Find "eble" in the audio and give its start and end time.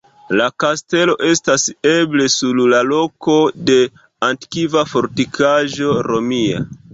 1.89-2.25